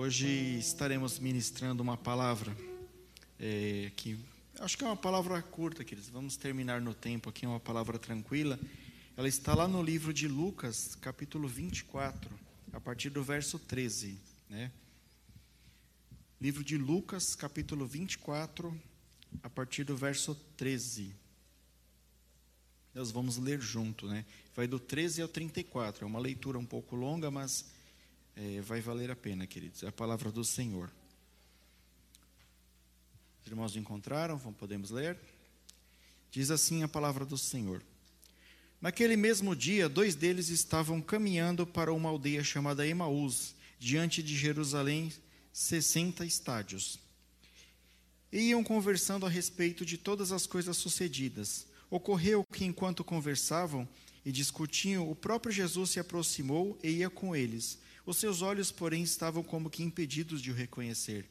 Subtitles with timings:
[0.00, 2.56] Hoje estaremos ministrando uma palavra
[3.36, 4.16] é, que
[4.60, 6.08] acho que é uma palavra curta, queridos.
[6.08, 8.60] Vamos terminar no tempo aqui, é uma palavra tranquila.
[9.16, 12.30] Ela está lá no livro de Lucas, capítulo 24,
[12.72, 14.16] a partir do verso 13,
[14.48, 14.70] né?
[16.40, 18.80] Livro de Lucas, capítulo 24,
[19.42, 21.12] a partir do verso 13.
[22.94, 24.24] Nós vamos ler junto, né?
[24.54, 26.04] Vai do 13 ao 34.
[26.04, 27.76] É uma leitura um pouco longa, mas
[28.38, 29.82] é, vai valer a pena, queridos.
[29.82, 30.90] É a palavra do Senhor.
[33.42, 34.38] Os irmãos encontraram?
[34.38, 35.18] Podemos ler?
[36.30, 37.82] Diz assim a palavra do Senhor.
[38.80, 45.12] Naquele mesmo dia, dois deles estavam caminhando para uma aldeia chamada Emaús, diante de Jerusalém,
[45.52, 47.00] sessenta estádios.
[48.30, 51.66] E iam conversando a respeito de todas as coisas sucedidas.
[51.90, 53.88] Ocorreu que, enquanto conversavam
[54.24, 57.78] e discutiam, o próprio Jesus se aproximou e ia com eles.
[58.08, 61.26] Os seus olhos, porém, estavam como que impedidos de o reconhecer.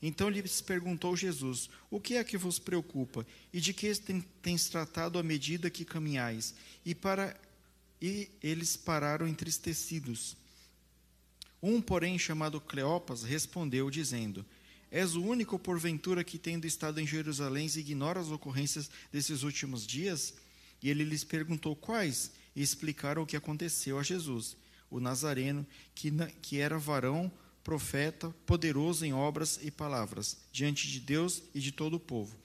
[0.00, 3.26] Então lhes perguntou Jesus: O que é que vos preocupa?
[3.52, 3.92] E de que
[4.40, 6.54] tens tratado à medida que caminhais?
[6.86, 7.36] E, para...
[8.00, 10.36] e eles pararam entristecidos.
[11.60, 14.46] Um, porém, chamado Cleopas, respondeu, dizendo:
[14.88, 20.32] És o único, porventura, que, tendo estado em Jerusalém, ignora as ocorrências desses últimos dias?
[20.80, 24.56] E ele lhes perguntou quais, e explicaram o que aconteceu a Jesus
[24.90, 26.10] o Nazareno, que,
[26.42, 27.30] que era varão,
[27.62, 32.36] profeta, poderoso em obras e palavras, diante de Deus e de todo o povo.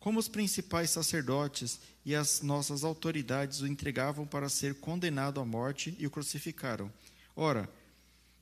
[0.00, 5.96] Como os principais sacerdotes e as nossas autoridades o entregavam para ser condenado à morte
[5.98, 6.92] e o crucificaram.
[7.34, 7.70] Ora,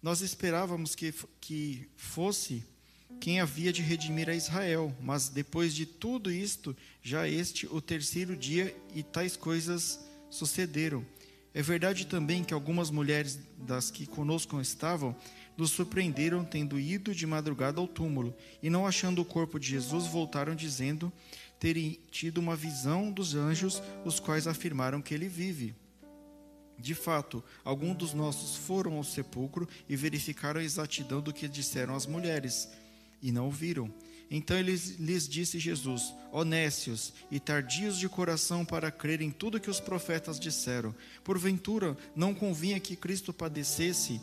[0.02, 2.64] nós esperávamos que, que fosse
[3.20, 8.36] quem havia de redimir a Israel, mas depois de tudo isto, já este o terceiro
[8.36, 11.06] dia e tais coisas sucederam.
[11.54, 15.14] É verdade também que algumas mulheres das que conosco estavam
[15.56, 20.06] nos surpreenderam tendo ido de madrugada ao túmulo e não achando o corpo de Jesus
[20.06, 21.12] voltaram dizendo
[21.58, 25.76] terem tido uma visão dos anjos, os quais afirmaram que ele vive.
[26.76, 31.94] De fato, alguns dos nossos foram ao sepulcro e verificaram a exatidão do que disseram
[31.94, 32.68] as mulheres
[33.22, 33.92] e não o viram.
[34.34, 39.68] Então eles, lhes disse Jesus: Honécios e tardios de coração para crer em tudo que
[39.68, 40.94] os profetas disseram.
[41.22, 44.18] Porventura, não convinha que Cristo padecesse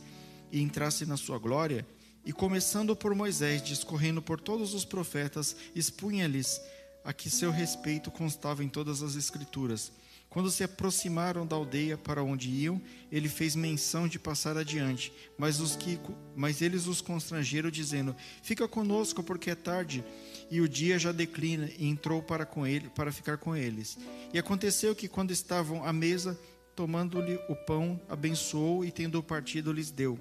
[0.52, 1.86] e entrasse na sua glória?
[2.26, 6.60] E começando por Moisés, discorrendo por todos os profetas, expunha-lhes
[7.06, 9.92] a que seu respeito constava em todas as Escrituras.
[10.30, 12.80] Quando se aproximaram da aldeia para onde iam,
[13.12, 16.00] ele fez menção de passar adiante, mas, os que,
[16.36, 20.04] mas eles os constrangeram, dizendo: Fica conosco, porque é tarde,
[20.52, 23.98] e o dia já declina, e entrou para, com ele, para ficar com eles.
[24.32, 26.40] E aconteceu que, quando estavam à mesa,
[26.76, 30.20] tomando-lhe o pão, abençoou e, tendo partido, lhes deu.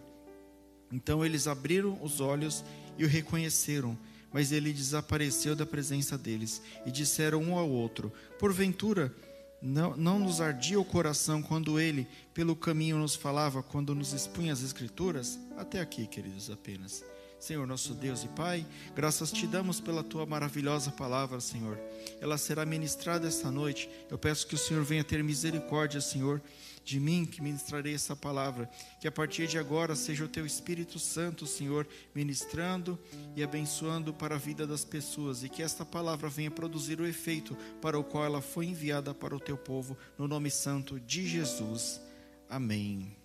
[0.90, 2.64] Então eles abriram os olhos
[2.96, 3.96] e o reconheceram,
[4.32, 9.14] mas ele desapareceu da presença deles, e disseram um ao outro: Porventura,
[9.60, 14.52] não, não nos ardia o coração quando ele, pelo caminho, nos falava, quando nos expunha
[14.52, 15.38] as Escrituras?
[15.56, 17.04] Até aqui, queridos, apenas.
[17.41, 21.78] Senhor, nosso Deus e Pai, graças te damos pela tua maravilhosa palavra, Senhor.
[22.20, 23.88] Ela será ministrada esta noite.
[24.10, 26.42] Eu peço que o Senhor venha ter misericórdia, Senhor
[26.84, 28.69] de mim que ministrarei essa palavra.
[29.00, 32.99] Que a partir de agora seja o teu Espírito Santo, Senhor, ministrando
[33.37, 37.56] e abençoando para a vida das pessoas e que esta palavra venha produzir o efeito
[37.81, 42.00] para o qual ela foi enviada para o teu povo, no nome santo de Jesus.
[42.49, 43.17] Amém.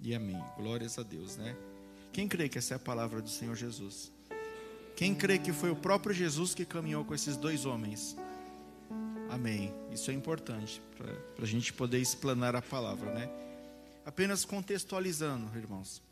[0.00, 0.42] E amém.
[0.56, 1.56] Glórias a Deus, né?
[2.12, 4.12] Quem crê que essa é a palavra do Senhor Jesus?
[4.96, 8.16] Quem crê que foi o próprio Jesus que caminhou com esses dois homens?
[9.28, 9.74] Amém.
[9.90, 13.28] Isso é importante para a gente poder explanar a palavra, né?
[14.04, 16.02] Apenas contextualizando, irmãos.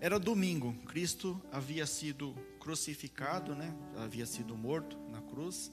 [0.00, 3.72] Era domingo, Cristo havia sido crucificado, né?
[3.98, 5.70] Havia sido morto na cruz.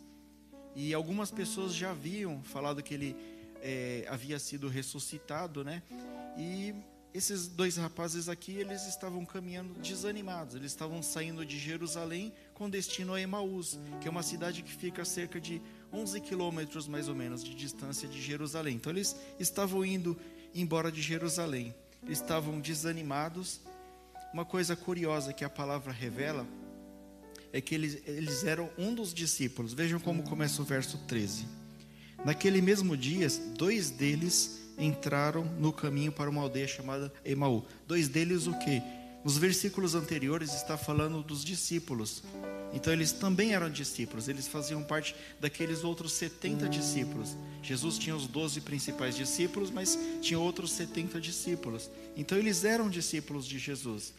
[0.75, 3.15] E algumas pessoas já haviam falado que ele
[3.61, 5.81] é, havia sido ressuscitado, né?
[6.37, 6.75] E
[7.13, 10.55] esses dois rapazes aqui, eles estavam caminhando desanimados.
[10.55, 15.03] Eles estavam saindo de Jerusalém com destino a Emaús, que é uma cidade que fica
[15.03, 15.59] cerca de
[15.91, 18.75] 11 quilômetros mais ou menos de distância de Jerusalém.
[18.75, 20.17] Então eles estavam indo
[20.53, 21.73] embora de Jerusalém.
[22.07, 23.61] Estavam desanimados.
[24.33, 26.45] Uma coisa curiosa que a palavra revela
[27.53, 29.73] é que eles, eles eram um dos discípulos.
[29.73, 31.47] Vejam como começa o verso 13.
[32.25, 37.65] Naquele mesmo dia, dois deles entraram no caminho para uma aldeia chamada Emaú.
[37.87, 38.81] Dois deles o quê?
[39.23, 42.23] Nos versículos anteriores está falando dos discípulos.
[42.73, 47.35] Então eles também eram discípulos, eles faziam parte daqueles outros 70 discípulos.
[47.63, 51.89] Jesus tinha os 12 principais discípulos, mas tinha outros 70 discípulos.
[52.15, 54.13] Então eles eram discípulos de Jesus.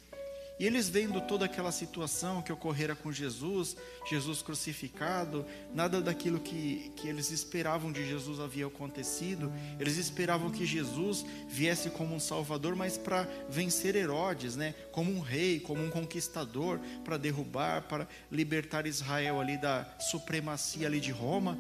[0.58, 3.76] E eles vendo toda aquela situação que ocorrera com Jesus,
[4.10, 9.52] Jesus crucificado, nada daquilo que, que eles esperavam de Jesus havia acontecido.
[9.78, 14.75] Eles esperavam que Jesus viesse como um salvador, mas para vencer Herodes, né?
[14.90, 20.99] como um rei, como um conquistador, para derrubar, para libertar Israel ali da supremacia ali
[20.99, 21.56] de Roma.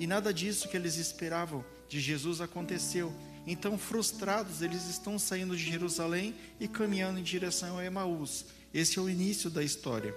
[0.00, 3.12] E nada disso que eles esperavam de Jesus aconteceu.
[3.46, 8.44] Então, frustrados, eles estão saindo de Jerusalém e caminhando em direção a Emaús.
[8.72, 10.14] Esse é o início da história.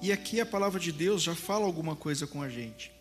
[0.00, 2.92] E aqui a palavra de Deus já fala alguma coisa com a gente.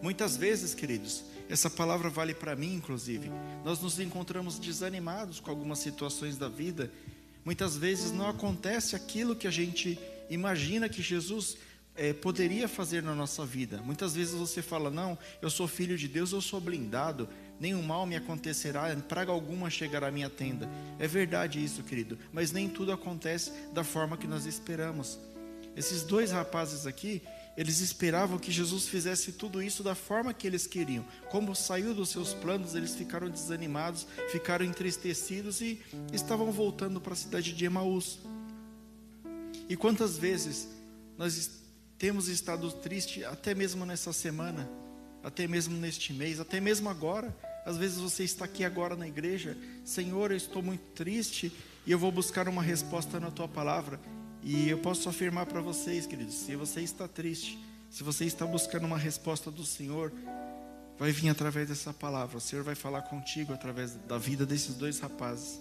[0.00, 3.30] Muitas vezes, queridos, essa palavra vale para mim, inclusive.
[3.64, 6.90] Nós nos encontramos desanimados com algumas situações da vida.
[7.44, 9.98] Muitas vezes não acontece aquilo que a gente
[10.30, 11.56] imagina que Jesus
[11.96, 13.78] é, poderia fazer na nossa vida.
[13.82, 17.28] Muitas vezes você fala: Não, eu sou filho de Deus, eu sou blindado,
[17.64, 20.68] nenhum mal me acontecerá, praga alguma chegará à minha tenda.
[20.98, 25.18] É verdade isso, querido, mas nem tudo acontece da forma que nós esperamos.
[25.74, 27.22] Esses dois rapazes aqui,
[27.56, 31.06] eles esperavam que Jesus fizesse tudo isso da forma que eles queriam.
[31.30, 35.80] Como saiu dos seus planos, eles ficaram desanimados, ficaram entristecidos e
[36.12, 38.18] estavam voltando para a cidade de Emaús.
[39.70, 40.68] E quantas vezes
[41.16, 41.62] nós
[41.96, 44.68] temos estado tristes até mesmo nessa semana,
[45.22, 47.34] até mesmo neste mês, até mesmo agora.
[47.64, 51.52] Às vezes você está aqui agora na igreja, Senhor, eu estou muito triste
[51.86, 53.98] e eu vou buscar uma resposta na tua palavra.
[54.42, 57.58] E eu posso afirmar para vocês, queridos, se você está triste,
[57.90, 60.12] se você está buscando uma resposta do Senhor,
[60.98, 62.36] vai vir através dessa palavra.
[62.36, 65.60] O Senhor vai falar contigo através da vida desses dois rapazes.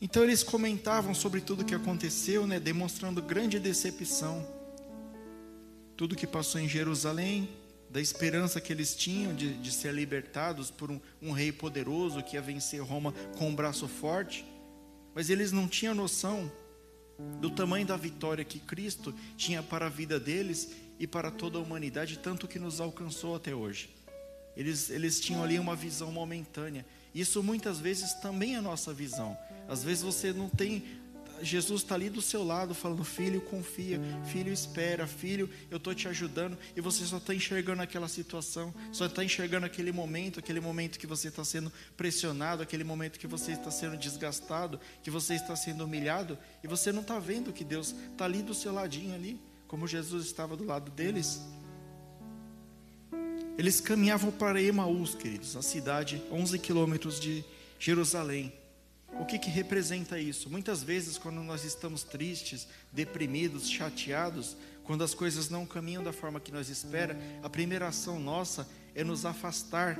[0.00, 4.64] Então eles comentavam sobre tudo o que aconteceu, né, demonstrando grande decepção
[5.96, 7.48] tudo que passou em Jerusalém,
[7.94, 12.34] da esperança que eles tinham de, de ser libertados por um, um, rei poderoso que
[12.34, 14.44] ia vencer Roma com um braço forte,
[15.14, 16.50] mas eles não tinham noção
[17.40, 21.60] do tamanho da vitória que Cristo tinha para a vida deles e para toda a
[21.60, 23.94] humanidade, tanto que nos alcançou até hoje.
[24.56, 26.84] Eles, eles tinham ali uma visão momentânea.
[27.14, 29.38] Isso muitas vezes também é a nossa visão.
[29.68, 30.82] Às vezes você não tem
[31.44, 36.08] Jesus está ali do seu lado, falando: Filho, confia, filho, espera, filho, eu estou te
[36.08, 40.98] ajudando, e você só está enxergando aquela situação, só está enxergando aquele momento, aquele momento
[40.98, 45.54] que você está sendo pressionado, aquele momento que você está sendo desgastado, que você está
[45.54, 49.40] sendo humilhado, e você não está vendo que Deus está ali do seu ladinho, ali,
[49.68, 51.40] como Jesus estava do lado deles.
[53.56, 57.44] Eles caminhavam para Emaús, queridos, a cidade, 11 quilômetros de
[57.78, 58.63] Jerusalém.
[59.20, 60.50] O que, que representa isso?
[60.50, 66.40] Muitas vezes, quando nós estamos tristes, deprimidos, chateados, quando as coisas não caminham da forma
[66.40, 69.96] que nós espera, a primeira ação nossa é nos afastar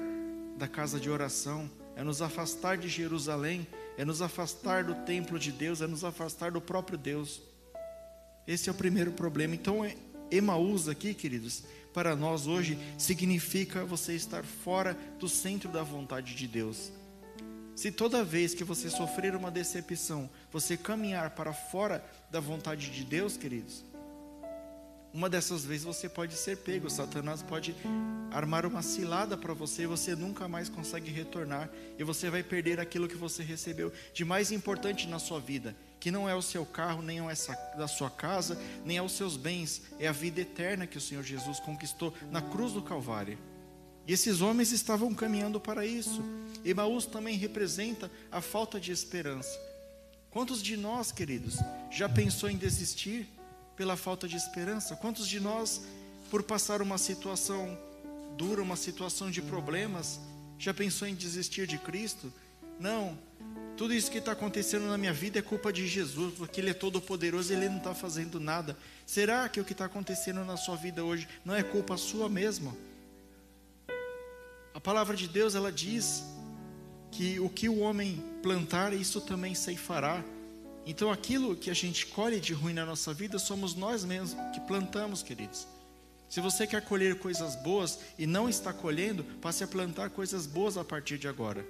[0.58, 3.66] da casa de oração, é nos afastar de Jerusalém,
[3.96, 7.40] é nos afastar do templo de Deus, é nos afastar do próprio Deus.
[8.46, 9.54] Esse é o primeiro problema.
[9.54, 9.96] Então, é,
[10.30, 11.62] Emaús aqui, queridos,
[11.92, 16.92] para nós hoje significa você estar fora do centro da vontade de Deus.
[17.74, 23.04] Se toda vez que você sofrer uma decepção, você caminhar para fora da vontade de
[23.04, 23.84] Deus, queridos,
[25.14, 26.90] uma dessas vezes você pode ser pego.
[26.90, 27.74] Satanás pode
[28.32, 31.70] armar uma cilada para você e você nunca mais consegue retornar.
[31.96, 36.10] E você vai perder aquilo que você recebeu de mais importante na sua vida, que
[36.10, 37.34] não é o seu carro, nem é
[37.78, 41.22] da sua casa, nem é os seus bens, é a vida eterna que o Senhor
[41.22, 43.38] Jesus conquistou na cruz do Calvário.
[44.06, 46.22] E esses homens estavam caminhando para isso.
[46.64, 49.58] Emaús também representa a falta de esperança.
[50.30, 51.58] Quantos de nós, queridos,
[51.90, 53.28] já pensou em desistir
[53.76, 54.96] pela falta de esperança?
[54.96, 55.82] Quantos de nós,
[56.30, 57.78] por passar uma situação
[58.36, 60.18] dura, uma situação de problemas,
[60.58, 62.32] já pensou em desistir de Cristo?
[62.80, 63.16] Não,
[63.76, 66.74] tudo isso que está acontecendo na minha vida é culpa de Jesus, porque Ele é
[66.74, 68.76] todo poderoso e Ele não está fazendo nada.
[69.06, 72.76] Será que o que está acontecendo na sua vida hoje não é culpa sua mesmo?
[74.74, 76.24] A palavra de Deus ela diz
[77.12, 80.22] que o que o homem plantar, isso também ceifará.
[80.84, 84.58] Então aquilo que a gente colhe de ruim na nossa vida somos nós mesmos que
[84.60, 85.68] plantamos, queridos.
[86.28, 90.76] Se você quer colher coisas boas e não está colhendo, passe a plantar coisas boas
[90.76, 91.64] a partir de agora.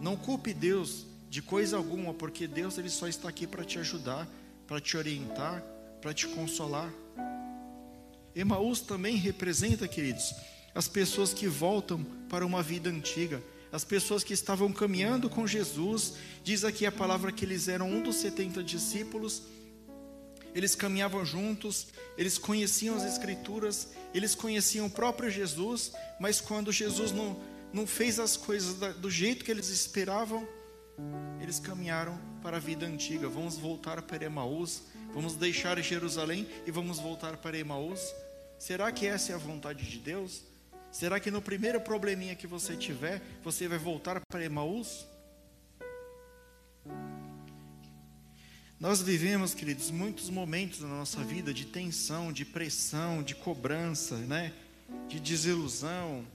[0.00, 4.28] Não culpe Deus de coisa alguma, porque Deus ele só está aqui para te ajudar,
[4.68, 5.60] para te orientar,
[6.00, 6.92] para te consolar.
[8.36, 10.32] Emaús também representa, queridos,
[10.74, 16.14] as pessoas que voltam para uma vida antiga, as pessoas que estavam caminhando com Jesus.
[16.44, 19.42] Diz aqui a palavra que eles eram um dos 70 discípulos.
[20.54, 27.10] Eles caminhavam juntos, eles conheciam as Escrituras, eles conheciam o próprio Jesus, mas quando Jesus
[27.10, 27.40] não,
[27.72, 30.46] não fez as coisas do jeito que eles esperavam,
[31.40, 33.28] Eles caminharam para a vida antiga.
[33.28, 34.82] Vamos voltar para Emaús,
[35.14, 38.14] vamos deixar Jerusalém e vamos voltar para Emaús.
[38.58, 40.42] Será que essa é a vontade de Deus?
[40.92, 45.06] Será que no primeiro probleminha que você tiver, você vai voltar para Emaús?
[48.78, 54.52] Nós vivemos, queridos, muitos momentos na nossa vida de tensão, de pressão, de cobrança, né?
[55.08, 56.26] De desilusão,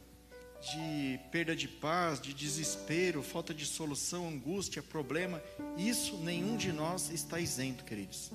[0.60, 5.40] de perda de paz, de desespero, falta de solução, angústia, problema.
[5.78, 8.32] Isso nenhum de nós está isento, queridos.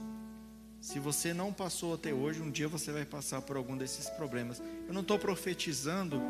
[0.82, 4.60] Se você não passou até hoje, um dia você vai passar por algum desses problemas.
[4.88, 6.20] Eu não estou profetizando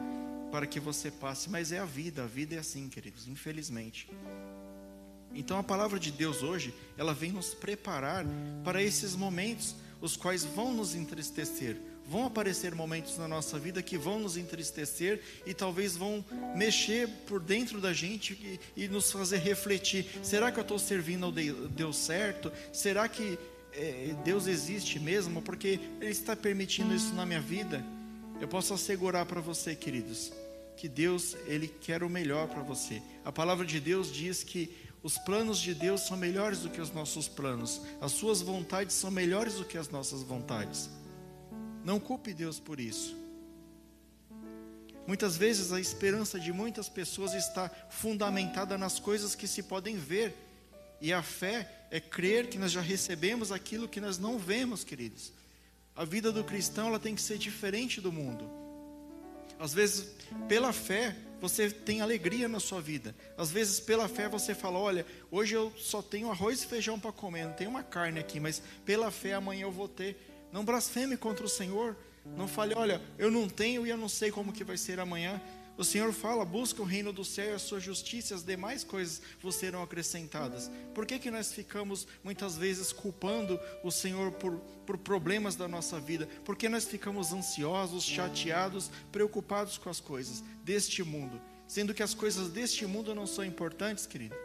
[0.50, 2.24] para que você passe, mas é a vida.
[2.24, 4.10] A vida é assim, queridos, infelizmente.
[5.34, 8.26] Então a palavra de Deus hoje, ela vem nos preparar
[8.62, 11.78] para esses momentos, os quais vão nos entristecer.
[12.06, 16.22] Vão aparecer momentos na nossa vida que vão nos entristecer e talvez vão
[16.54, 18.34] mexer por dentro da gente
[18.76, 22.52] e, e nos fazer refletir: será que eu estou servindo ao Deus certo?
[22.70, 23.38] Será que
[23.74, 27.84] é, Deus existe mesmo, porque Ele está permitindo isso na minha vida.
[28.40, 30.32] Eu posso assegurar para você, queridos,
[30.76, 33.02] que Deus Ele quer o melhor para você.
[33.24, 36.92] A palavra de Deus diz que os planos de Deus são melhores do que os
[36.92, 40.88] nossos planos, as suas vontades são melhores do que as nossas vontades.
[41.84, 43.16] Não culpe Deus por isso.
[45.06, 50.36] Muitas vezes a esperança de muitas pessoas está fundamentada nas coisas que se podem ver,
[51.00, 55.30] e a fé é crer que nós já recebemos aquilo que nós não vemos, queridos.
[55.94, 58.50] A vida do cristão ela tem que ser diferente do mundo.
[59.60, 60.08] Às vezes,
[60.48, 63.14] pela fé, você tem alegria na sua vida.
[63.36, 67.12] Às vezes, pela fé, você fala: Olha, hoje eu só tenho arroz e feijão para
[67.12, 70.16] comer, não tem uma carne aqui, mas pela fé amanhã eu vou ter.
[70.50, 71.94] Não blasfeme contra o Senhor.
[72.24, 75.38] Não fale: Olha, eu não tenho e eu não sei como que vai ser amanhã.
[75.76, 79.22] O Senhor fala: busca o reino do céu e a sua justiça, as demais coisas
[79.40, 80.70] vos serão acrescentadas.
[80.94, 85.98] Por que, que nós ficamos muitas vezes culpando o Senhor por, por problemas da nossa
[85.98, 86.28] vida?
[86.44, 92.48] Porque nós ficamos ansiosos, chateados, preocupados com as coisas deste mundo, sendo que as coisas
[92.48, 94.36] deste mundo não são importantes, querido.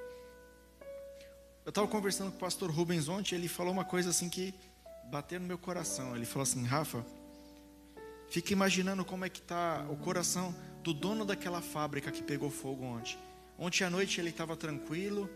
[1.66, 4.54] Eu estava conversando com o pastor Rubens ontem, ele falou uma coisa assim que
[5.12, 6.16] bateu no meu coração.
[6.16, 7.06] Ele falou assim: Rafa,
[8.30, 10.56] fica imaginando como é que está o coração
[10.88, 13.18] do dono daquela fábrica que pegou fogo ontem.
[13.60, 15.30] Ontem à noite ele estava tranquilo,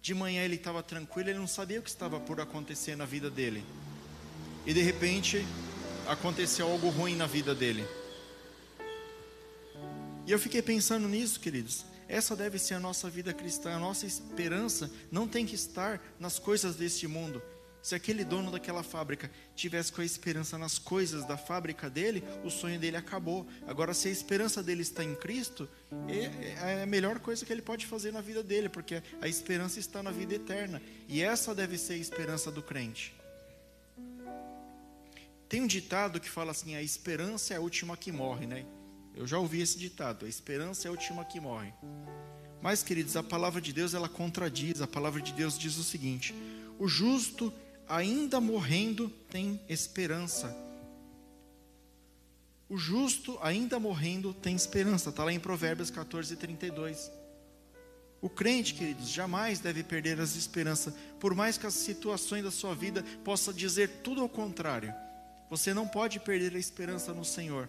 [0.00, 3.30] de manhã ele estava tranquilo, ele não sabia o que estava por acontecer na vida
[3.30, 3.64] dele.
[4.66, 5.46] E de repente
[6.08, 7.86] aconteceu algo ruim na vida dele.
[10.26, 11.86] E eu fiquei pensando nisso, queridos.
[12.08, 13.76] Essa deve ser a nossa vida cristã.
[13.76, 17.40] A nossa esperança não tem que estar nas coisas deste mundo,
[17.82, 22.50] se aquele dono daquela fábrica tivesse com a esperança nas coisas da fábrica dele, o
[22.50, 23.46] sonho dele acabou.
[23.66, 25.68] Agora, se a esperança dele está em Cristo,
[26.08, 29.80] é, é a melhor coisa que ele pode fazer na vida dele, porque a esperança
[29.80, 30.80] está na vida eterna.
[31.08, 33.14] E essa deve ser a esperança do crente.
[35.48, 38.64] Tem um ditado que fala assim: a esperança é a última que morre, né?
[39.14, 41.74] Eu já ouvi esse ditado: a esperança é a última que morre.
[42.62, 44.80] Mas, queridos, a palavra de Deus ela contradiz.
[44.80, 46.32] A palavra de Deus diz o seguinte:
[46.78, 47.52] o justo
[47.88, 50.56] ainda morrendo, tem esperança.
[52.68, 55.10] O justo, ainda morrendo, tem esperança.
[55.10, 57.10] Está lá em Provérbios 14, 32.
[58.20, 62.74] O crente, queridos, jamais deve perder as esperanças, por mais que as situações da sua
[62.74, 64.94] vida possam dizer tudo ao contrário.
[65.50, 67.68] Você não pode perder a esperança no Senhor.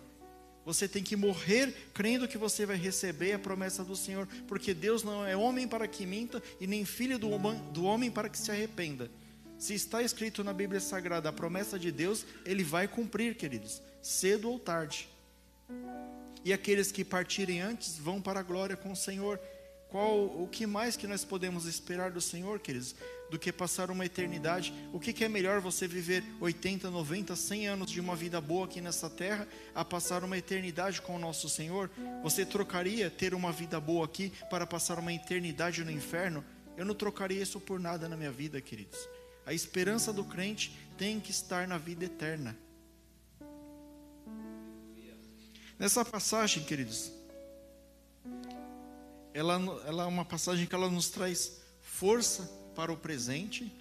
[0.66, 5.04] Você tem que morrer crendo que você vai receber a promessa do Senhor, porque Deus
[5.04, 9.12] não é homem para que minta e nem filho do homem para que se arrependa.
[9.64, 14.52] Se está escrito na Bíblia Sagrada a promessa de Deus, ele vai cumprir, queridos, cedo
[14.52, 15.08] ou tarde.
[16.44, 19.40] E aqueles que partirem antes vão para a glória com o Senhor.
[19.88, 22.94] Qual o que mais que nós podemos esperar do Senhor, queridos,
[23.32, 24.74] do que passar uma eternidade?
[24.92, 28.66] O que, que é melhor você viver 80, 90, 100 anos de uma vida boa
[28.66, 31.90] aqui nessa terra, a passar uma eternidade com o nosso Senhor?
[32.22, 36.44] Você trocaria ter uma vida boa aqui para passar uma eternidade no inferno?
[36.76, 39.00] Eu não trocaria isso por nada na minha vida, queridos.
[39.46, 42.58] A esperança do crente tem que estar na vida eterna.
[45.78, 47.12] Nessa passagem, queridos,
[49.34, 52.44] ela, ela é uma passagem que ela nos traz força
[52.76, 53.72] para o presente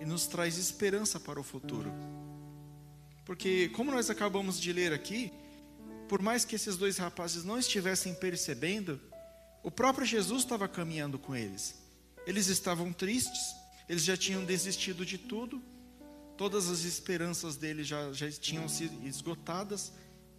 [0.00, 1.92] e nos traz esperança para o futuro.
[3.26, 5.32] Porque, como nós acabamos de ler aqui,
[6.08, 9.00] por mais que esses dois rapazes não estivessem percebendo,
[9.62, 11.74] o próprio Jesus estava caminhando com eles.
[12.26, 13.54] Eles estavam tristes,
[13.90, 15.60] eles já tinham desistido de tudo,
[16.36, 19.92] todas as esperanças deles já, já tinham sido esgotadas,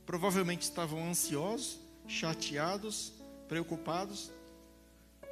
[0.05, 1.77] provavelmente estavam ansiosos,
[2.07, 3.11] chateados,
[3.49, 4.31] preocupados.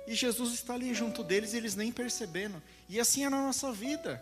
[0.05, 2.61] E Jesus está ali junto deles e eles nem percebendo.
[2.89, 4.21] E assim é na nossa vida.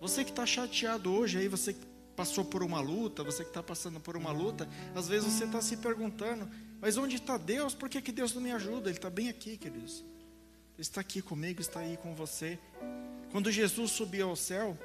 [0.00, 3.60] Você que está chateado hoje, aí você que passou por uma luta, você que está
[3.60, 6.48] passando por uma luta, às vezes você está se perguntando,
[6.80, 7.74] mas onde está Deus?
[7.74, 8.88] Por que, que Deus não me ajuda?
[8.88, 10.04] Ele está bem aqui, queridos.
[10.80, 12.58] Está aqui comigo, está aí com você.
[13.30, 14.78] Quando Jesus subiu ao céu,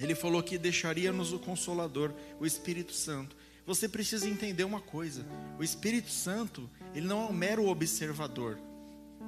[0.00, 3.36] ele falou que deixaria-nos o Consolador, o Espírito Santo.
[3.64, 5.24] Você precisa entender uma coisa:
[5.60, 8.58] o Espírito Santo, ele não é um mero observador.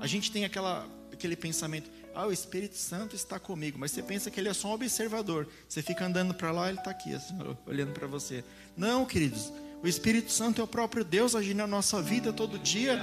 [0.00, 4.32] A gente tem aquela, aquele pensamento, ah, o Espírito Santo está comigo, mas você pensa
[4.32, 5.46] que ele é só um observador.
[5.68, 8.42] Você fica andando para lá, ele está aqui, assim, olhando para você.
[8.76, 13.00] Não, queridos, o Espírito Santo é o próprio Deus agindo na nossa vida todo dia.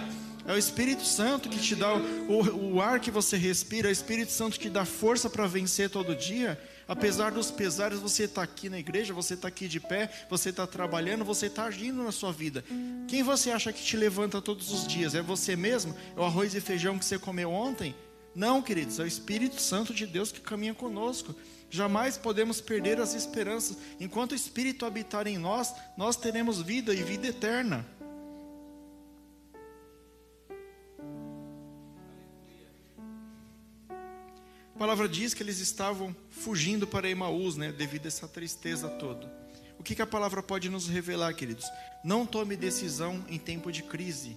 [0.48, 3.94] É o Espírito Santo que te dá o, o ar que você respira, é o
[3.94, 6.60] Espírito Santo que dá força para vencer todo dia.
[6.88, 10.68] Apesar dos pesares, você está aqui na igreja, você está aqui de pé, você está
[10.68, 12.64] trabalhando, você está agindo na sua vida.
[13.08, 15.16] Quem você acha que te levanta todos os dias?
[15.16, 15.96] É você mesmo?
[16.16, 17.96] É o arroz e feijão que você comeu ontem?
[18.36, 21.34] Não, queridos, é o Espírito Santo de Deus que caminha conosco.
[21.72, 23.78] Jamais podemos perder as esperanças.
[24.00, 27.86] Enquanto o Espírito habitar em nós, nós teremos vida e vida eterna.
[34.75, 39.34] A palavra diz que eles estavam fugindo para Emaús, né, devido a essa tristeza toda.
[39.79, 41.65] O que, que a palavra pode nos revelar, queridos?
[42.03, 44.36] Não tome decisão em tempo de crise.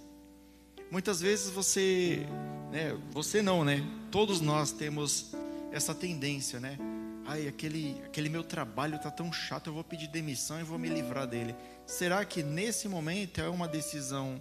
[0.92, 2.24] Muitas vezes você,
[2.70, 3.84] né, você não, né?
[4.12, 5.32] Todos nós temos
[5.72, 6.78] essa tendência, né?
[7.26, 10.88] Ai, aquele, aquele meu trabalho está tão chato, eu vou pedir demissão e vou me
[10.88, 11.52] livrar dele.
[11.84, 14.40] Será que nesse momento é uma decisão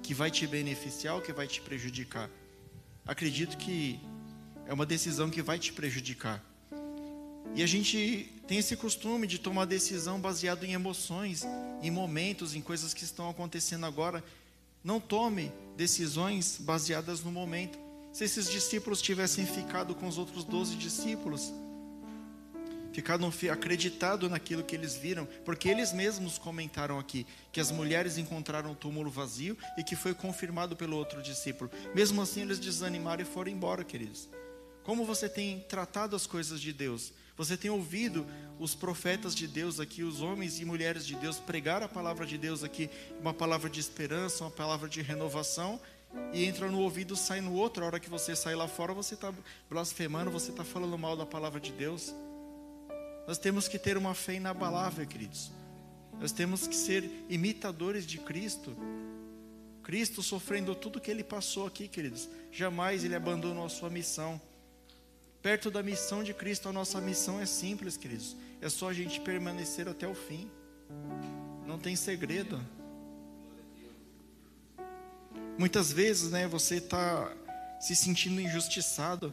[0.00, 2.30] que vai te beneficiar ou que vai te prejudicar?
[3.04, 4.00] Acredito que
[4.68, 6.44] é uma decisão que vai te prejudicar.
[7.54, 11.42] E a gente tem esse costume de tomar decisão baseado em emoções,
[11.82, 14.22] em momentos, em coisas que estão acontecendo agora.
[14.84, 17.78] Não tome decisões baseadas no momento.
[18.12, 21.50] Se esses discípulos tivessem ficado com os outros doze discípulos,
[22.92, 28.72] ficado acreditado naquilo que eles viram, porque eles mesmos comentaram aqui que as mulheres encontraram
[28.72, 31.70] o túmulo vazio e que foi confirmado pelo outro discípulo.
[31.94, 34.28] Mesmo assim, eles desanimaram e foram embora, queridos.
[34.88, 37.12] Como você tem tratado as coisas de Deus?
[37.36, 38.26] Você tem ouvido
[38.58, 42.38] os profetas de Deus aqui, os homens e mulheres de Deus pregar a palavra de
[42.38, 42.88] Deus aqui,
[43.20, 45.78] uma palavra de esperança, uma palavra de renovação,
[46.32, 47.84] e entra no ouvido, sai no outro.
[47.84, 49.30] A hora que você sai lá fora, você está
[49.68, 52.14] blasfemando, você está falando mal da palavra de Deus.
[53.26, 55.52] Nós temos que ter uma fé inabalável, queridos.
[56.18, 58.74] Nós temos que ser imitadores de Cristo.
[59.82, 62.26] Cristo sofrendo tudo que ele passou aqui, queridos.
[62.50, 64.40] Jamais ele abandonou a sua missão.
[65.48, 68.36] Perto da missão de Cristo, a nossa missão é simples, queridos.
[68.60, 70.50] É só a gente permanecer até o fim.
[71.66, 72.60] Não tem segredo.
[75.56, 77.34] Muitas vezes, né, você está
[77.80, 79.32] se sentindo injustiçado.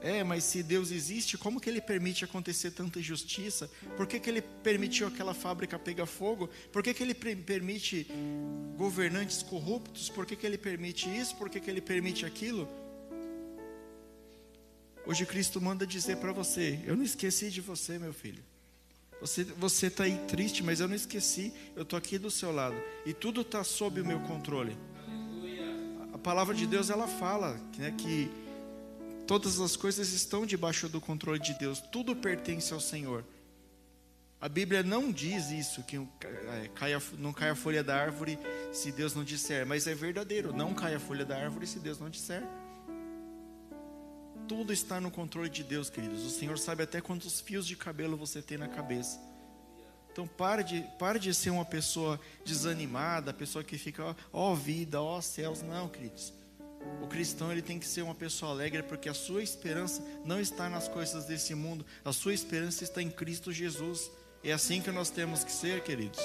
[0.00, 3.68] É, mas se Deus existe, como que Ele permite acontecer tanta injustiça?
[3.96, 6.48] Por que, que Ele permitiu aquela fábrica pegar fogo?
[6.70, 8.06] Por que, que Ele permite
[8.76, 10.08] governantes corruptos?
[10.08, 11.34] Por que, que Ele permite isso?
[11.34, 12.85] Por que, que Ele permite aquilo?
[15.06, 18.42] Hoje Cristo manda dizer para você: Eu não esqueci de você, meu filho.
[19.20, 21.52] Você está aí triste, mas eu não esqueci.
[21.74, 24.76] Eu estou aqui do seu lado e tudo está sob o meu controle.
[26.12, 28.28] A palavra de Deus ela fala né, que
[29.26, 31.80] todas as coisas estão debaixo do controle de Deus.
[31.80, 33.24] Tudo pertence ao Senhor.
[34.38, 36.70] A Bíblia não diz isso que é,
[37.18, 38.38] não cai a folha da árvore
[38.70, 40.54] se Deus não disser, mas é verdadeiro.
[40.54, 42.42] Não cai a folha da árvore se Deus não disser.
[44.48, 46.24] Tudo está no controle de Deus, queridos.
[46.24, 49.20] O Senhor sabe até quantos fios de cabelo você tem na cabeça.
[50.12, 55.02] Então pare de, pare de ser uma pessoa desanimada, pessoa que fica, ó oh, vida,
[55.02, 55.62] ó oh, céus.
[55.62, 56.32] Não, queridos.
[57.02, 60.68] O cristão ele tem que ser uma pessoa alegre, porque a sua esperança não está
[60.68, 64.10] nas coisas desse mundo, a sua esperança está em Cristo Jesus.
[64.44, 66.20] É assim que nós temos que ser, queridos.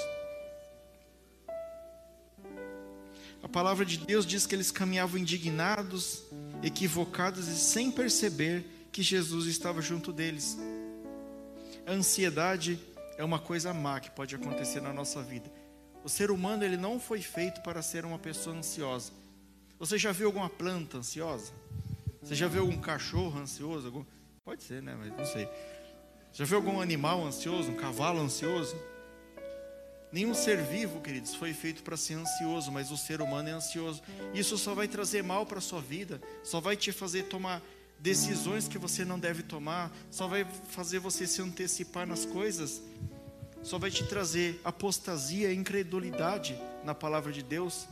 [3.42, 6.22] A palavra de Deus diz que eles caminhavam indignados,
[6.62, 10.56] equivocados e sem perceber que Jesus estava junto deles.
[11.86, 12.78] A ansiedade
[13.18, 15.50] é uma coisa má que pode acontecer na nossa vida.
[16.04, 19.12] O ser humano ele não foi feito para ser uma pessoa ansiosa.
[19.78, 21.52] Você já viu alguma planta ansiosa?
[22.22, 24.06] Você já viu algum cachorro ansioso?
[24.44, 24.96] Pode ser, né?
[24.96, 25.48] Mas não sei.
[26.32, 27.70] Já viu algum animal ansioso?
[27.70, 28.76] Um cavalo ansioso?
[30.12, 34.02] Nenhum ser vivo, queridos, foi feito para ser ansioso, mas o ser humano é ansioso.
[34.34, 37.62] Isso só vai trazer mal para a sua vida, só vai te fazer tomar
[37.98, 42.82] decisões que você não deve tomar, só vai fazer você se antecipar nas coisas,
[43.62, 47.88] só vai te trazer apostasia incredulidade na palavra de Deus.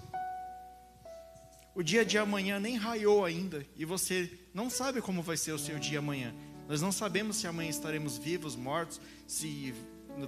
[1.74, 5.58] O dia de amanhã nem raiou ainda e você não sabe como vai ser o
[5.58, 6.34] seu dia amanhã.
[6.68, 9.72] Nós não sabemos se amanhã estaremos vivos, mortos, se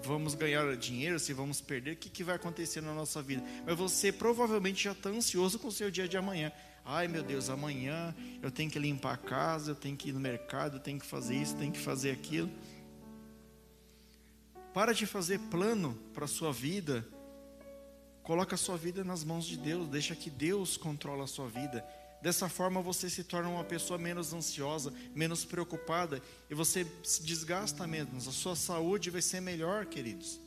[0.03, 3.43] vamos ganhar dinheiro, se vamos perder, o que, que vai acontecer na nossa vida.
[3.67, 6.53] Mas você provavelmente já está ansioso com o seu dia de amanhã.
[6.85, 10.21] Ai meu Deus, amanhã eu tenho que limpar a casa, eu tenho que ir no
[10.21, 12.51] mercado, eu tenho que fazer isso, tenho que fazer aquilo.
[14.75, 17.07] Para de fazer plano para a sua vida.
[18.23, 21.85] Coloca a sua vida nas mãos de Deus, deixa que Deus controla a sua vida.
[22.23, 27.85] Dessa forma você se torna uma pessoa menos ansiosa, menos preocupada e você se desgasta
[27.85, 28.29] menos.
[28.29, 30.39] A sua saúde vai ser melhor, queridos.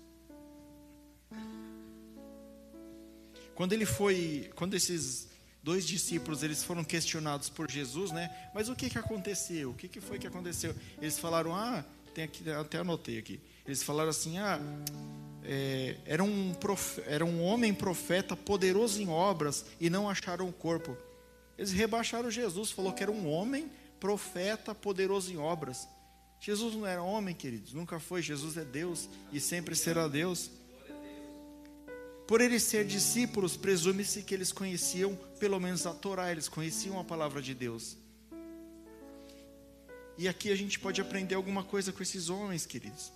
[3.54, 5.28] Quando ele foi, quando esses
[5.62, 8.30] dois discípulos eles foram questionados por Jesus, né?
[8.54, 9.72] Mas o que que aconteceu?
[9.72, 10.74] O que que foi que aconteceu?
[11.02, 11.84] Eles falaram: "Ah,
[12.14, 13.42] tem aqui, até anotei aqui.
[13.66, 14.60] Eles falaram assim: "Ah,
[15.44, 16.54] é, era, um
[17.06, 20.98] era um homem profeta poderoso em obras e não acharam o corpo.
[21.58, 25.88] Eles rebaixaram Jesus, falou que era um homem, profeta, poderoso em obras.
[26.40, 28.22] Jesus não era homem, queridos, nunca foi.
[28.22, 30.52] Jesus é Deus e sempre será Deus.
[32.28, 37.04] Por eles ser discípulos, presume-se que eles conheciam pelo menos a Torá, eles conheciam a
[37.04, 37.98] palavra de Deus.
[40.18, 43.12] E aqui a gente pode aprender alguma coisa com esses homens, queridos.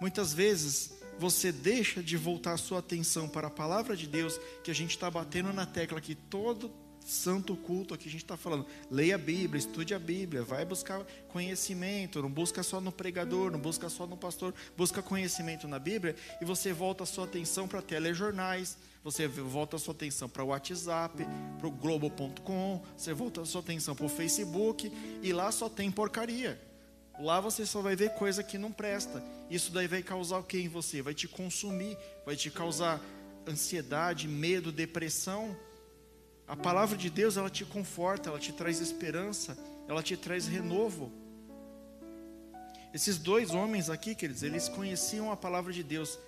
[0.00, 4.70] Muitas vezes você deixa de voltar a sua atenção para a palavra de Deus, que
[4.70, 6.70] a gente está batendo na tecla que todo
[7.04, 8.66] santo culto aqui a gente está falando.
[8.90, 13.58] Leia a Bíblia, estude a Bíblia, vai buscar conhecimento, não busca só no pregador, não
[13.58, 17.82] busca só no pastor, busca conhecimento na Bíblia e você volta a sua atenção para
[17.82, 21.26] telejornais, você volta a sua atenção para o WhatsApp,
[21.58, 25.90] para o Globo.com, você volta a sua atenção para o Facebook e lá só tem
[25.90, 26.60] porcaria.
[27.20, 29.22] Lá você só vai ver coisa que não presta.
[29.50, 31.02] Isso daí vai causar o que em você?
[31.02, 33.00] Vai te consumir, vai te causar
[33.46, 35.54] ansiedade, medo, depressão.
[36.52, 39.56] A palavra de Deus, ela te conforta, ela te traz esperança,
[39.88, 41.10] ela te traz renovo.
[42.92, 46.18] Esses dois homens aqui, queridos, eles conheciam a palavra de Deus.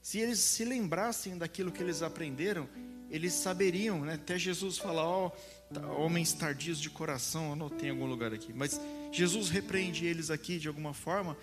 [0.00, 2.68] Se eles se lembrassem daquilo que eles aprenderam,
[3.10, 4.14] eles saberiam, né?
[4.14, 5.32] Até Jesus fala, ó,
[5.74, 8.52] oh, homens tardios de coração, eu anotei em algum lugar aqui.
[8.52, 11.36] Mas Jesus repreende eles aqui de alguma forma,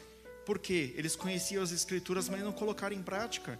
[0.45, 3.59] porque eles conheciam as escrituras, mas não colocaram em prática.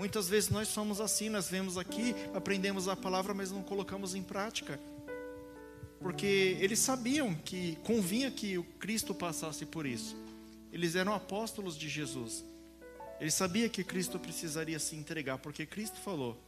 [0.00, 4.22] Muitas vezes nós somos assim, nós vemos aqui, aprendemos a palavra, mas não colocamos em
[4.22, 4.80] prática.
[6.00, 10.16] Porque eles sabiam que convinha que o Cristo passasse por isso.
[10.72, 12.42] Eles eram apóstolos de Jesus.
[13.20, 16.42] Eles sabiam que Cristo precisaria se entregar, porque Cristo falou.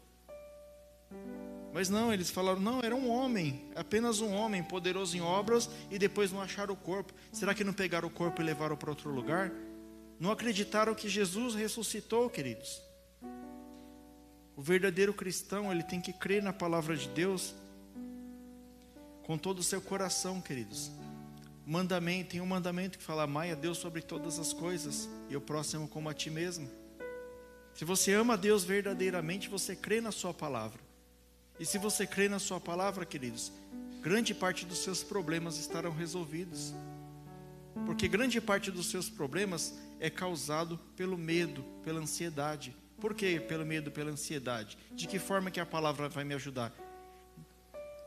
[1.75, 5.99] Mas não, eles falaram: não, era um homem, apenas um homem, poderoso em obras, e
[5.99, 7.13] depois não acharam o corpo.
[7.31, 9.53] Será que não pegaram o corpo e levaram para outro lugar?
[10.19, 12.92] Não acreditaram que Jesus ressuscitou, queridos.
[14.57, 17.55] O verdadeiro cristão, ele tem que crer na palavra de Deus
[19.25, 20.91] com todo o seu coração, queridos.
[21.65, 25.41] Mandamento, tem um mandamento que fala: amai a Deus sobre todas as coisas e o
[25.41, 26.69] próximo como a ti mesmo.
[27.75, 30.81] Se você ama a Deus verdadeiramente, você crê na sua palavra.
[31.59, 33.53] E se você crê na sua palavra, queridos,
[34.03, 36.75] grande parte dos seus problemas estarão resolvidos.
[37.87, 42.77] Porque grande parte dos seus problemas é causado pelo medo, pela ansiedade.
[43.03, 43.41] Por quê?
[43.41, 44.79] Pelo medo, pela ansiedade.
[44.93, 46.73] De que forma que a palavra vai me ajudar?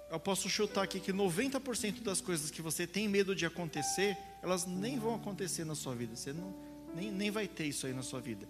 [0.10, 4.66] Eu posso chutar aqui que 90% das coisas que você tem medo de acontecer, elas
[4.66, 6.16] nem vão acontecer na sua vida.
[6.16, 6.56] Você não,
[6.96, 8.48] nem, nem vai ter isso aí na sua vida.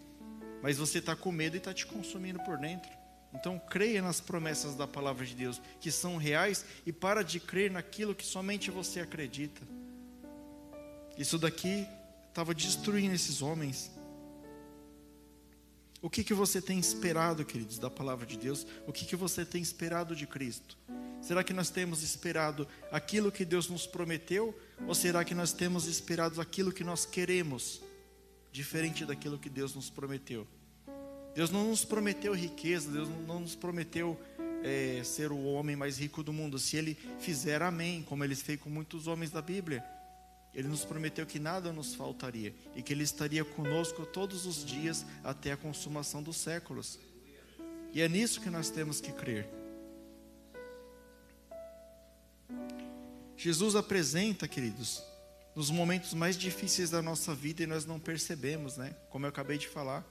[0.61, 2.91] Mas você está com medo e está te consumindo por dentro.
[3.33, 7.71] Então creia nas promessas da palavra de Deus, que são reais, e para de crer
[7.71, 9.63] naquilo que somente você acredita.
[11.17, 11.87] Isso daqui
[12.29, 13.94] estava destruindo esses homens.
[16.05, 18.67] O que, que você tem esperado, queridos, da palavra de Deus?
[18.85, 20.77] O que, que você tem esperado de Cristo?
[21.19, 24.55] Será que nós temos esperado aquilo que Deus nos prometeu?
[24.85, 27.81] Ou será que nós temos esperado aquilo que nós queremos,
[28.51, 30.47] diferente daquilo que Deus nos prometeu?
[31.33, 34.15] Deus não nos prometeu riqueza, Deus não nos prometeu
[34.63, 36.59] é, ser o homem mais rico do mundo.
[36.59, 39.83] Se Ele fizer, amém, como Ele fez com muitos homens da Bíblia.
[40.55, 45.05] Ele nos prometeu que nada nos faltaria e que Ele estaria conosco todos os dias
[45.23, 46.97] até a consumação dos séculos.
[47.93, 49.47] E é nisso que nós temos que crer.
[53.37, 55.03] Jesus apresenta, queridos,
[55.55, 58.95] nos momentos mais difíceis da nossa vida e nós não percebemos, né?
[59.09, 60.05] Como eu acabei de falar.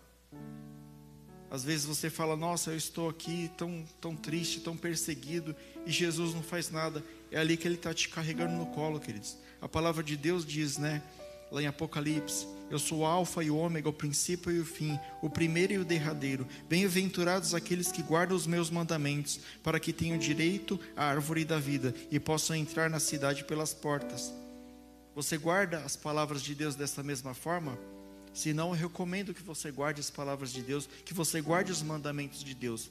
[1.50, 5.54] Às vezes você fala, nossa, eu estou aqui tão, tão triste, tão perseguido,
[5.86, 7.04] e Jesus não faz nada.
[7.30, 9.36] É ali que Ele está te carregando no colo, queridos.
[9.60, 11.02] A palavra de Deus diz, né?
[11.54, 12.46] lá em Apocalipse.
[12.68, 15.78] Eu sou o Alfa e o Ômega, o princípio e o fim, o primeiro e
[15.78, 16.46] o derradeiro.
[16.68, 21.94] Bem-aventurados aqueles que guardam os meus mandamentos, para que tenham direito à árvore da vida
[22.10, 24.32] e possam entrar na cidade pelas portas.
[25.14, 27.78] Você guarda as palavras de Deus dessa mesma forma?
[28.34, 31.80] Se não, eu recomendo que você guarde as palavras de Deus, que você guarde os
[31.80, 32.90] mandamentos de Deus,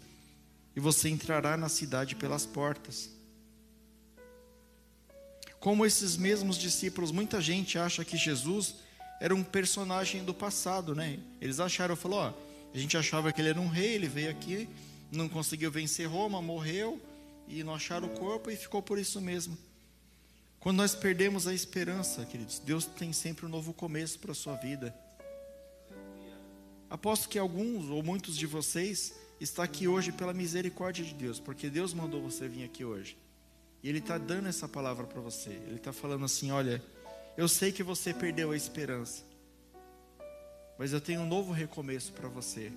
[0.73, 3.09] e você entrará na cidade pelas portas.
[5.59, 8.75] Como esses mesmos discípulos, muita gente acha que Jesus
[9.19, 11.19] era um personagem do passado, né?
[11.41, 12.33] Eles acharam, falou, ó,
[12.73, 14.67] a gente achava que ele era um rei, ele veio aqui,
[15.11, 16.99] não conseguiu vencer Roma, morreu
[17.47, 19.57] e não acharam o corpo e ficou por isso mesmo.
[20.59, 24.55] Quando nós perdemos a esperança, queridos, Deus tem sempre um novo começo para a sua
[24.55, 24.95] vida.
[26.93, 31.67] Aposto que alguns ou muitos de vocês está aqui hoje pela misericórdia de Deus, porque
[31.67, 33.17] Deus mandou você vir aqui hoje.
[33.81, 35.49] E Ele está dando essa palavra para você.
[35.49, 36.83] Ele está falando assim: olha,
[37.35, 39.23] eu sei que você perdeu a esperança,
[40.77, 42.71] mas eu tenho um novo recomeço para você.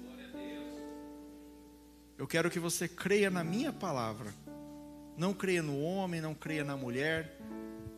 [2.17, 4.33] Eu quero que você creia na minha palavra.
[5.15, 7.39] Não creia no homem, não creia na mulher,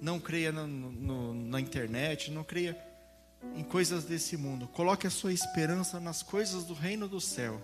[0.01, 2.88] não creia no, no, na internet, não creia
[3.55, 4.67] em coisas desse mundo.
[4.69, 7.61] Coloque a sua esperança nas coisas do reino do céu,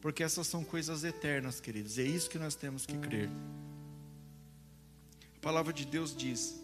[0.00, 1.98] porque essas são coisas eternas, queridos.
[1.98, 3.28] É isso que nós temos que crer.
[5.36, 6.60] A palavra de Deus diz: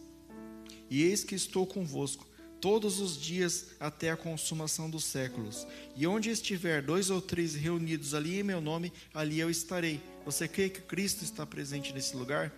[0.90, 2.26] E eis que estou convosco
[2.60, 5.66] todos os dias até a consumação dos séculos.
[5.96, 10.00] E onde estiver dois ou três reunidos ali em meu nome, ali eu estarei.
[10.24, 12.52] Você crê que Cristo está presente nesse lugar?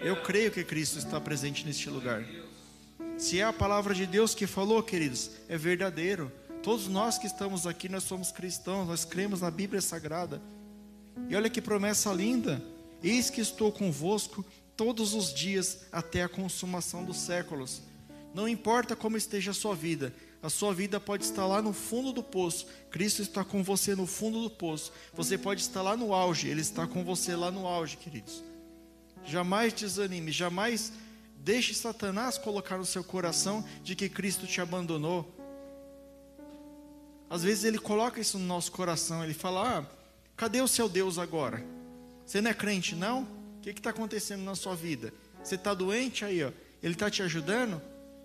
[0.00, 2.24] Eu creio que Cristo está presente neste lugar.
[3.16, 6.32] Se é a palavra de Deus que falou, queridos, é verdadeiro.
[6.62, 10.42] Todos nós que estamos aqui, nós somos cristãos, nós cremos na Bíblia Sagrada.
[11.28, 12.62] E olha que promessa linda:
[13.02, 14.44] Eis que estou convosco
[14.76, 17.82] todos os dias até a consumação dos séculos.
[18.34, 22.12] Não importa como esteja a sua vida, a sua vida pode estar lá no fundo
[22.12, 24.92] do poço, Cristo está com você no fundo do poço.
[25.12, 28.42] Você pode estar lá no auge, Ele está com você lá no auge, queridos.
[29.24, 30.92] Jamais desanime, jamais
[31.44, 35.30] deixe Satanás colocar no seu coração de que Cristo te abandonou.
[37.28, 39.86] Às vezes ele coloca isso no nosso coração, ele fala: ah,
[40.36, 41.62] cadê o seu Deus agora?
[42.24, 43.22] Você não é crente, não?
[43.58, 45.12] O que está acontecendo na sua vida?
[45.42, 46.50] Você está doente aí, ó.
[46.82, 47.80] Ele está te ajudando?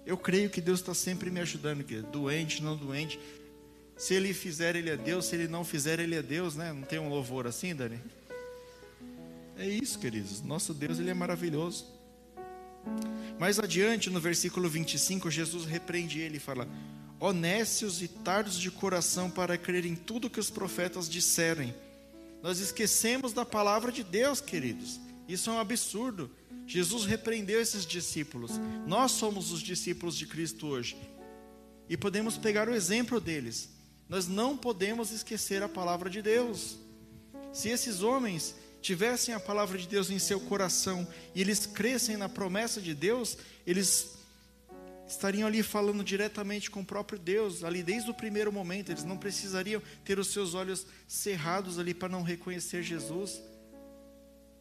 [0.06, 2.08] Eu creio que Deus está sempre me ajudando, querido.
[2.08, 3.20] Doente, não doente.
[3.98, 5.26] Se ele fizer, ele é Deus.
[5.26, 6.72] Se ele não fizer, ele é Deus, né?
[6.72, 8.00] Não tem um louvor assim, Dani?
[9.58, 10.42] É isso, queridos.
[10.42, 11.99] Nosso Deus, ele é maravilhoso.
[13.40, 16.68] Mais adiante, no versículo 25, Jesus repreende ele e fala:
[17.20, 21.74] Honestos e tardos de coração para crer em tudo que os profetas disserem.
[22.42, 25.00] Nós esquecemos da palavra de Deus, queridos.
[25.28, 26.32] Isso é um absurdo.
[26.66, 28.52] Jesus repreendeu esses discípulos.
[28.86, 30.96] Nós somos os discípulos de Cristo hoje.
[31.90, 33.70] E podemos pegar o exemplo deles.
[34.08, 36.78] Nós não podemos esquecer a palavra de Deus.
[37.52, 42.30] Se esses homens tivessem a palavra de Deus em seu coração e eles crescem na
[42.30, 44.18] promessa de Deus, eles
[45.08, 49.18] estariam ali falando diretamente com o próprio Deus, ali desde o primeiro momento, eles não
[49.18, 53.42] precisariam ter os seus olhos cerrados ali para não reconhecer Jesus.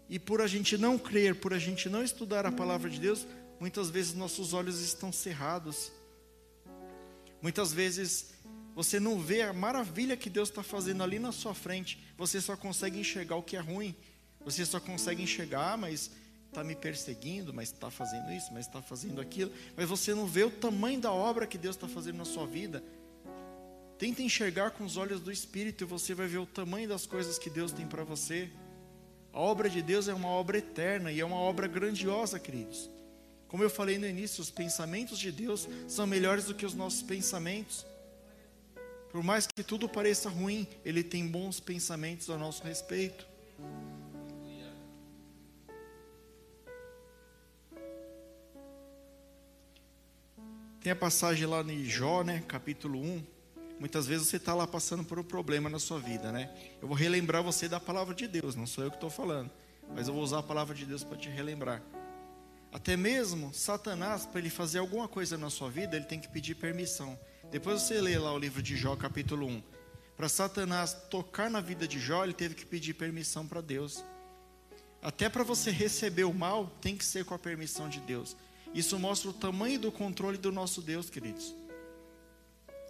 [0.09, 3.27] E por a gente não crer, por a gente não estudar a palavra de Deus,
[3.61, 5.93] muitas vezes nossos olhos estão cerrados.
[7.43, 8.31] Muitas vezes
[8.79, 12.57] você não vê a maravilha que Deus está fazendo ali na sua frente, você só
[12.57, 13.93] consegue enxergar o que é ruim.
[14.45, 16.13] Você só consegue enxergar, ah, mas
[16.47, 19.51] está me perseguindo, mas está fazendo isso, mas está fazendo aquilo.
[19.77, 22.81] Mas você não vê o tamanho da obra que Deus está fazendo na sua vida.
[23.99, 27.37] Tenta enxergar com os olhos do Espírito e você vai ver o tamanho das coisas
[27.37, 28.49] que Deus tem para você.
[29.33, 32.89] A obra de Deus é uma obra eterna e é uma obra grandiosa, queridos.
[33.49, 37.03] Como eu falei no início, os pensamentos de Deus são melhores do que os nossos
[37.03, 37.85] pensamentos.
[39.11, 43.27] Por mais que tudo pareça ruim, Ele tem bons pensamentos a nosso respeito.
[50.81, 53.23] Tem a passagem lá em Jó, né, capítulo 1.
[53.81, 56.51] Muitas vezes você está lá passando por um problema na sua vida, né?
[56.81, 59.51] Eu vou relembrar você da palavra de Deus, não sou eu que estou falando,
[59.95, 61.83] mas eu vou usar a palavra de Deus para te relembrar.
[62.73, 66.55] Até mesmo Satanás, para ele fazer alguma coisa na sua vida, ele tem que pedir
[66.55, 67.19] permissão.
[67.51, 69.63] Depois você lê lá o livro de Jó, capítulo 1.
[70.15, 74.05] Para Satanás tocar na vida de Jó, ele teve que pedir permissão para Deus.
[75.01, 78.37] Até para você receber o mal, tem que ser com a permissão de Deus.
[78.75, 81.55] Isso mostra o tamanho do controle do nosso Deus, queridos.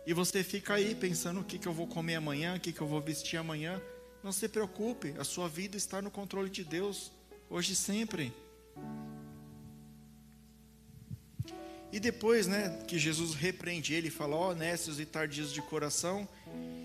[0.04, 2.80] E você fica aí pensando o que, que eu vou comer amanhã, o que, que
[2.80, 3.80] eu vou vestir amanhã.
[4.24, 7.12] Não se preocupe, a sua vida está no controle de Deus,
[7.48, 8.32] hoje e sempre.
[11.90, 16.28] E depois, né, que Jesus repreende ele, fala, ó, oh, e tardios de coração,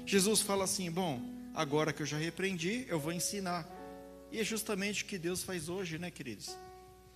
[0.06, 1.22] Jesus fala assim: bom,
[1.54, 3.68] agora que eu já repreendi, eu vou ensinar.
[4.32, 6.58] E é justamente o que Deus faz hoje, né, queridos?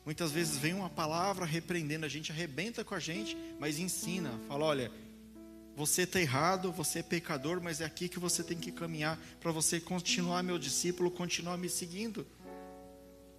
[0.06, 4.66] Muitas vezes vem uma palavra repreendendo a gente, arrebenta com a gente, mas ensina, fala:
[4.66, 4.92] olha,
[5.76, 9.52] você está errado, você é pecador, mas é aqui que você tem que caminhar para
[9.52, 12.26] você continuar meu discípulo, continuar me seguindo.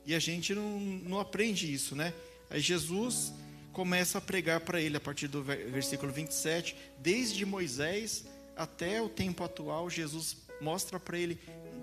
[0.07, 2.15] E a gente não, não aprende isso, né?
[2.49, 3.33] Aí Jesus
[3.79, 8.25] começa a pregar para ele a partir do versículo 27, desde Moisés
[8.57, 11.39] até o tempo atual, Jesus mostra para ele,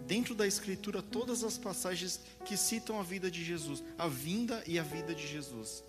[0.06, 4.78] dentro da Escritura, todas as passagens que citam a vida de Jesus, a vinda e
[4.78, 5.86] a vida de Jesus.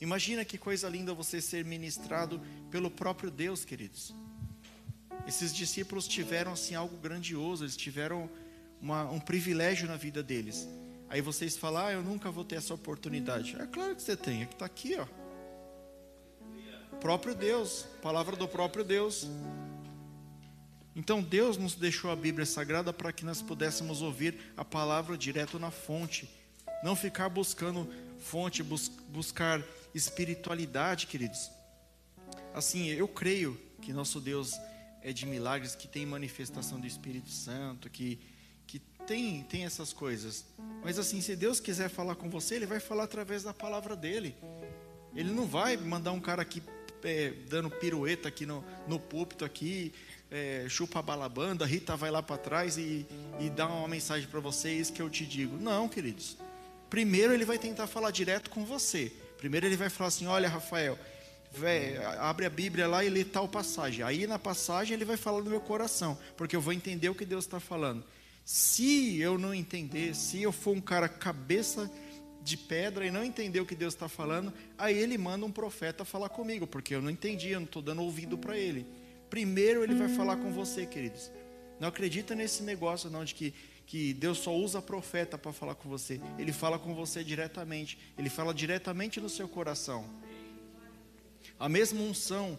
[0.00, 4.14] Imagina que coisa linda você ser ministrado pelo próprio Deus, queridos.
[5.28, 8.30] Esses discípulos tiveram assim algo grandioso, eles tiveram
[8.80, 10.66] uma, um privilégio na vida deles.
[11.14, 13.54] Aí vocês falam, ah, eu nunca vou ter essa oportunidade.
[13.60, 15.06] É claro que você tem, é que está aqui, ó.
[16.98, 19.28] Próprio Deus, palavra do próprio Deus.
[20.92, 25.56] Então Deus nos deixou a Bíblia Sagrada para que nós pudéssemos ouvir a palavra direto
[25.56, 26.28] na fonte.
[26.82, 29.62] Não ficar buscando fonte, bus buscar
[29.94, 31.48] espiritualidade, queridos.
[32.52, 34.58] Assim, eu creio que nosso Deus
[35.00, 38.33] é de milagres, que tem manifestação do Espírito Santo, que
[39.06, 40.44] tem, tem essas coisas.
[40.82, 44.34] Mas assim, se Deus quiser falar com você, Ele vai falar através da palavra dele.
[45.14, 46.62] Ele não vai mandar um cara aqui
[47.04, 49.92] é, dando pirueta aqui no, no púlpito aqui,
[50.30, 53.06] é, chupa a balabanda, Rita vai lá para trás e,
[53.38, 55.56] e dá uma mensagem para você, isso que eu te digo.
[55.56, 56.36] Não, queridos.
[56.90, 59.12] Primeiro ele vai tentar falar direto com você.
[59.38, 60.98] Primeiro ele vai falar assim, olha Rafael,
[62.18, 64.04] abre a Bíblia lá e lê tal passagem.
[64.04, 67.24] Aí na passagem ele vai falar do meu coração, porque eu vou entender o que
[67.24, 68.04] Deus está falando.
[68.44, 71.90] Se eu não entender, se eu for um cara cabeça
[72.42, 76.04] de pedra e não entender o que Deus está falando, aí ele manda um profeta
[76.04, 78.86] falar comigo, porque eu não entendi, eu não estou dando ouvido para ele.
[79.30, 81.32] Primeiro ele vai falar com você, queridos.
[81.80, 83.54] Não acredita nesse negócio não de que,
[83.86, 86.20] que Deus só usa profeta para falar com você.
[86.38, 87.98] Ele fala com você diretamente.
[88.16, 90.04] Ele fala diretamente no seu coração.
[91.58, 92.58] A mesma unção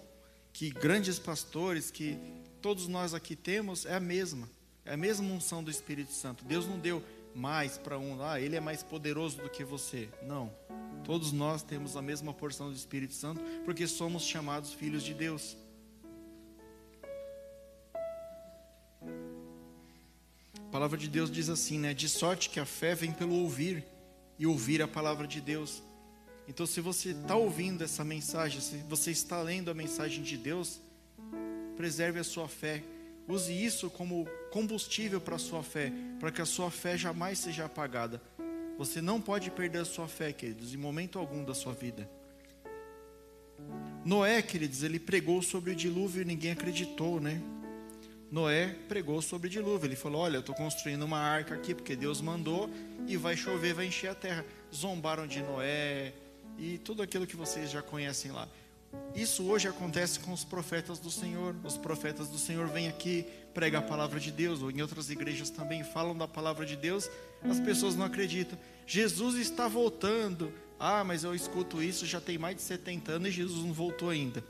[0.51, 2.17] que grandes pastores, que
[2.61, 4.49] todos nós aqui temos, é a mesma.
[4.85, 6.45] É a mesma unção do Espírito Santo.
[6.45, 10.07] Deus não deu mais para um, ah, ele é mais poderoso do que você.
[10.23, 10.51] Não.
[11.03, 15.57] Todos nós temos a mesma porção do Espírito Santo, porque somos chamados filhos de Deus.
[20.57, 21.93] A palavra de Deus diz assim, né?
[21.93, 23.83] De sorte que a fé vem pelo ouvir
[24.37, 25.81] e ouvir a palavra de Deus.
[26.47, 30.79] Então, se você está ouvindo essa mensagem, se você está lendo a mensagem de Deus,
[31.75, 32.83] preserve a sua fé,
[33.27, 37.65] Use isso como combustível para a sua fé, para que a sua fé jamais seja
[37.65, 38.21] apagada.
[38.77, 42.09] Você não pode perder a sua fé, queridos, em momento algum da sua vida.
[44.03, 47.41] Noé, queridos, ele pregou sobre o dilúvio e ninguém acreditou, né?
[48.31, 49.87] Noé pregou sobre o dilúvio.
[49.87, 52.69] Ele falou: Olha, eu estou construindo uma arca aqui porque Deus mandou
[53.07, 54.45] e vai chover, vai encher a terra.
[54.73, 56.13] Zombaram de Noé
[56.57, 58.47] e tudo aquilo que vocês já conhecem lá.
[59.15, 61.55] Isso hoje acontece com os profetas do Senhor.
[61.63, 65.49] Os profetas do Senhor vêm aqui pregar a palavra de Deus, ou em outras igrejas
[65.49, 67.09] também falam da palavra de Deus,
[67.41, 68.59] as pessoas não acreditam.
[68.85, 70.51] Jesus está voltando.
[70.77, 74.09] Ah, mas eu escuto isso já tem mais de 70 anos e Jesus não voltou
[74.09, 74.43] ainda.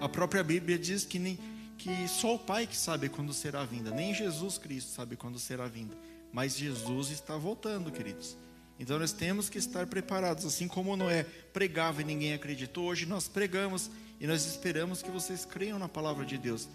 [0.00, 1.36] A própria Bíblia diz que, nem,
[1.76, 5.66] que só o Pai que sabe quando será vinda, nem Jesus Cristo sabe quando será
[5.66, 5.96] vinda.
[6.32, 8.36] Mas Jesus está voltando, queridos.
[8.78, 13.26] Então nós temos que estar preparados, assim como Noé pregava e ninguém acreditou, hoje nós
[13.26, 16.68] pregamos e nós esperamos que vocês creiam na palavra de Deus.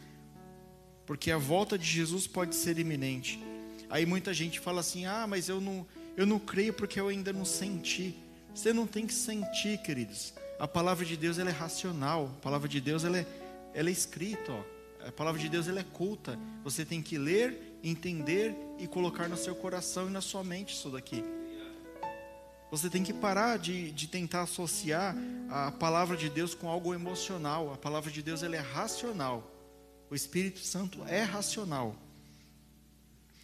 [1.06, 3.42] Porque a volta de Jesus pode ser iminente.
[3.89, 5.86] Aí muita gente fala assim: "Ah, mas eu não
[6.16, 8.16] eu não creio porque eu ainda não senti".
[8.54, 10.34] Você não tem que sentir, queridos.
[10.60, 12.32] A palavra de Deus ela é racional.
[12.38, 13.26] A palavra de Deus ela é,
[13.74, 14.63] ela é escrita, ó.
[15.08, 16.39] A palavra de Deus ela é culta.
[16.63, 20.89] Você tem que ler, entender e colocar no seu coração e na sua mente isso
[20.89, 21.24] daqui.
[22.74, 25.16] Você tem que parar de, de tentar associar
[25.48, 27.72] a palavra de Deus com algo emocional.
[27.72, 29.48] A palavra de Deus ela é racional.
[30.10, 31.96] O Espírito Santo é racional.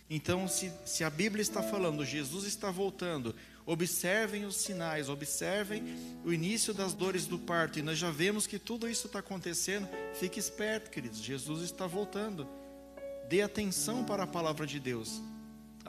[0.09, 3.35] Então, se, se a Bíblia está falando, Jesus está voltando,
[3.67, 5.83] observem os sinais, observem
[6.25, 9.87] o início das dores do parto, e nós já vemos que tudo isso está acontecendo.
[10.15, 12.49] Fique esperto, queridos, Jesus está voltando.
[13.29, 15.21] Dê atenção para a palavra de Deus.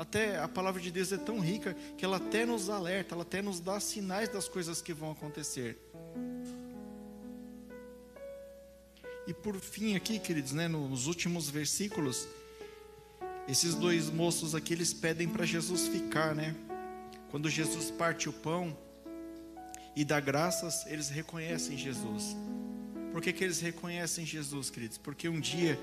[0.01, 3.43] Até a palavra de Deus é tão rica que ela até nos alerta, ela até
[3.43, 5.77] nos dá sinais das coisas que vão acontecer.
[9.27, 12.27] E por fim aqui, queridos, né, nos últimos versículos,
[13.47, 16.57] esses dois moços aqui eles pedem para Jesus ficar, né?
[17.31, 18.75] Quando Jesus parte o pão,
[19.95, 22.35] e dá graças, eles reconhecem Jesus.
[23.13, 24.97] Por que, que eles reconhecem Jesus, queridos?
[24.97, 25.79] Porque um dia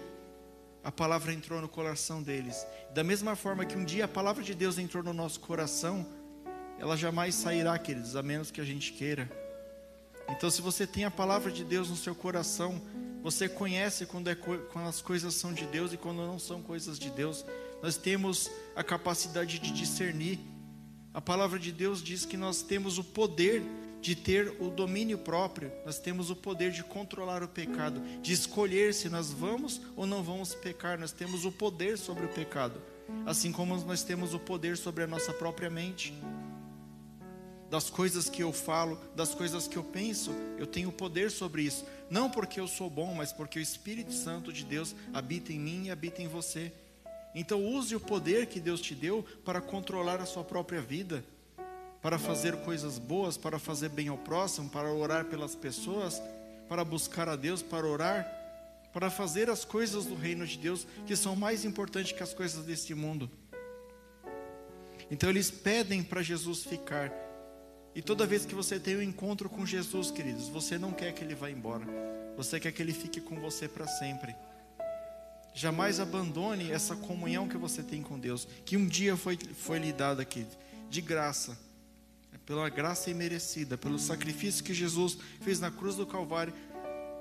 [0.87, 2.65] a palavra entrou no coração deles.
[2.93, 6.07] Da mesma forma que um dia a palavra de Deus entrou no nosso coração,
[6.79, 9.29] ela jamais sairá, queridos, a menos que a gente queira.
[10.29, 12.81] Então, se você tem a palavra de Deus no seu coração,
[13.21, 16.97] você conhece quando, é, quando as coisas são de Deus e quando não são coisas
[16.97, 17.45] de Deus.
[17.83, 20.39] Nós temos a capacidade de discernir.
[21.13, 23.61] A palavra de Deus diz que nós temos o poder
[24.07, 28.93] de ter o domínio próprio, nós temos o poder de controlar o pecado, de escolher
[28.93, 32.81] se nós vamos ou não vamos pecar, nós temos o poder sobre o pecado,
[33.25, 36.13] assim como nós temos o poder sobre a nossa própria mente.
[37.69, 41.85] Das coisas que eu falo, das coisas que eu penso, eu tenho poder sobre isso,
[42.09, 45.87] não porque eu sou bom, mas porque o Espírito Santo de Deus habita em mim
[45.87, 46.71] e habita em você.
[47.35, 51.25] Então, use o poder que Deus te deu para controlar a sua própria vida
[52.07, 56.21] para fazer coisas boas, para fazer bem ao próximo, para orar pelas pessoas,
[56.69, 58.25] para buscar a Deus, para orar,
[58.93, 62.63] para fazer as coisas do reino de Deus que são mais importantes que as coisas
[62.63, 63.29] deste mundo.
[65.11, 67.11] Então eles pedem para Jesus ficar.
[67.93, 71.25] E toda vez que você tem um encontro com Jesus, queridos, você não quer que
[71.25, 71.85] ele vá embora.
[72.37, 74.33] Você quer que ele fique com você para sempre.
[75.53, 79.91] Jamais abandone essa comunhão que você tem com Deus, que um dia foi, foi lhe
[79.91, 80.47] dada aqui,
[80.89, 81.66] de graça
[82.47, 86.53] pela graça imerecida, pelo sacrifício que Jesus fez na cruz do Calvário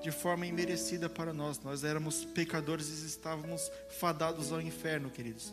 [0.00, 1.58] de forma imerecida para nós.
[1.64, 3.68] Nós éramos pecadores e estávamos
[3.98, 5.52] fadados ao inferno, queridos.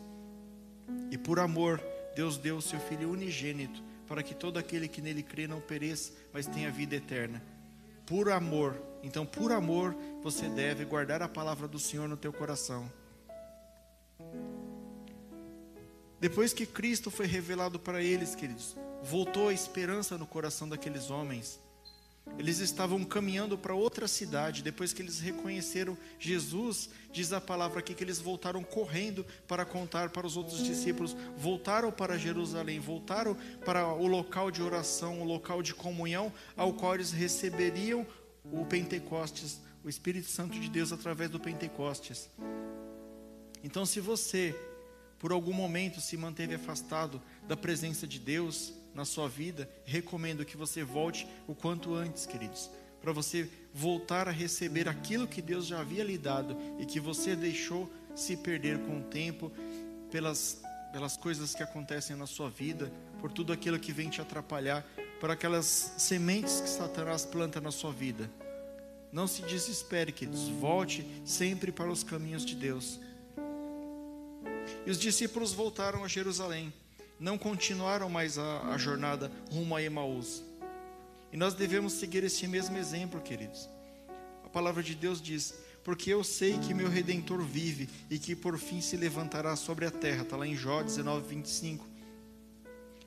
[1.10, 1.82] E por amor,
[2.14, 6.12] Deus deu o seu Filho unigênito para que todo aquele que nele crê não pereça,
[6.32, 7.42] mas tenha vida eterna.
[8.06, 12.88] Por amor, então por amor você deve guardar a palavra do Senhor no teu coração.
[16.20, 21.60] Depois que Cristo foi revelado para eles, queridos, voltou a esperança no coração daqueles homens.
[22.38, 27.94] Eles estavam caminhando para outra cidade, depois que eles reconheceram Jesus, diz a palavra aqui
[27.94, 33.92] que eles voltaram correndo para contar para os outros discípulos, voltaram para Jerusalém, voltaram para
[33.92, 38.06] o local de oração, o local de comunhão, ao qual eles receberiam
[38.42, 42.30] o Pentecostes, o Espírito Santo de Deus através do Pentecostes.
[43.62, 44.56] Então, se você
[45.18, 50.56] por algum momento se manteve afastado da presença de Deus, na sua vida, recomendo que
[50.56, 52.70] você volte o quanto antes, queridos,
[53.00, 57.34] para você voltar a receber aquilo que Deus já havia lhe dado e que você
[57.34, 59.50] deixou se perder com o tempo,
[60.10, 62.90] pelas, pelas coisas que acontecem na sua vida,
[63.20, 64.86] por tudo aquilo que vem te atrapalhar,
[65.18, 68.30] por aquelas sementes que Satanás planta na sua vida.
[69.12, 73.00] Não se desespere, queridos, volte sempre para os caminhos de Deus.
[74.86, 76.72] E os discípulos voltaram a Jerusalém
[77.18, 80.42] não continuaram mais a, a jornada rumo a Emaús.
[81.32, 83.68] E nós devemos seguir este mesmo exemplo, queridos.
[84.44, 88.58] A palavra de Deus diz: Porque eu sei que meu redentor vive e que por
[88.58, 90.22] fim se levantará sobre a terra.
[90.22, 91.86] Está lá em Jó 19, 25.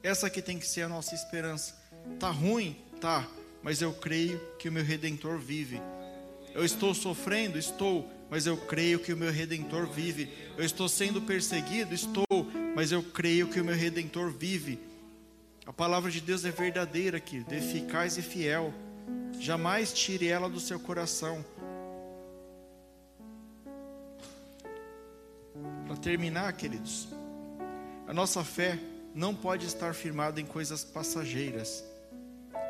[0.03, 1.76] Essa aqui tem que ser a nossa esperança.
[2.20, 2.76] Tá ruim?
[2.99, 3.28] Tá.
[3.64, 5.82] Mas eu creio que o meu redentor vive.
[6.53, 7.58] Eu estou sofrendo?
[7.58, 8.10] Estou.
[8.30, 10.30] Mas eu creio que o meu redentor vive.
[10.58, 11.93] Eu estou sendo perseguido?
[11.93, 12.26] Estou
[12.78, 14.78] mas eu creio que o meu redentor vive.
[15.65, 18.71] A palavra de Deus é verdadeira aqui, eficaz e fiel.
[19.39, 21.43] Jamais tire ela do seu coração.
[25.88, 27.07] Para terminar, queridos,
[28.07, 28.78] a nossa fé
[29.11, 31.84] não pode estar firmada em coisas passageiras.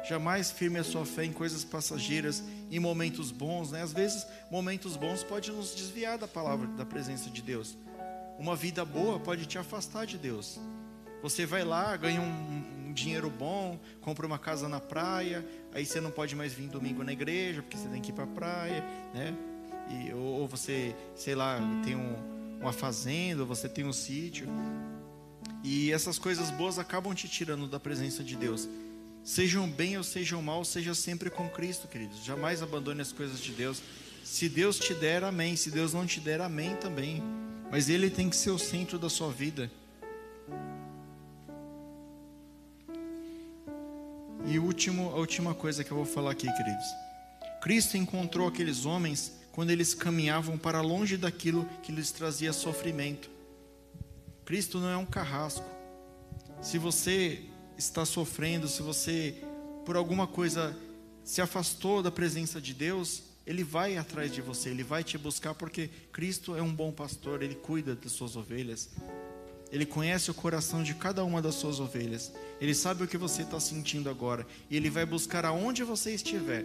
[0.08, 2.42] Jamais firme a sua fé em coisas passageiras,
[2.72, 3.82] em momentos bons, né?
[3.82, 7.76] Às vezes, momentos bons podem nos desviar da palavra, da presença de Deus.
[8.40, 10.60] Uma vida boa pode te afastar de Deus.
[11.22, 16.00] Você vai lá, ganha um, um, dinheiro bom, compra uma casa na praia, aí você
[16.00, 18.84] não pode mais vir domingo na igreja, porque você tem que ir para a praia,
[19.14, 19.36] né?
[19.90, 24.48] E, ou, ou, você, sei lá, tem um, uma fazenda, você tem um sítio.
[25.64, 28.68] E essas coisas boas acabam te tirando da presença de Deus.
[29.24, 32.24] Sejam bem ou sejam mal, seja sempre com Cristo, queridos.
[32.24, 33.82] Jamais abandone as coisas de Deus.
[34.24, 35.56] Se Deus te der, amém.
[35.56, 37.22] Se Deus não te der, amém também.
[37.70, 39.70] Mas Ele tem que ser o centro da sua vida.
[44.46, 46.86] E último, a última coisa que eu vou falar aqui, queridos.
[47.62, 53.30] Cristo encontrou aqueles homens quando eles caminhavam para longe daquilo que lhes trazia sofrimento.
[54.46, 55.66] Cristo não é um carrasco.
[56.62, 57.44] Se você
[57.78, 59.36] está sofrendo, se você
[59.86, 60.78] por alguma coisa
[61.24, 65.56] se afastou da presença de Deus, ele vai atrás de você, ele vai te buscar
[65.56, 68.90] porque Cristo é um bom pastor, ele cuida das suas ovelhas.
[69.72, 72.32] Ele conhece o coração de cada uma das suas ovelhas.
[72.60, 74.48] Ele sabe o que você está sentindo agora.
[74.70, 76.64] E Ele vai buscar aonde você estiver.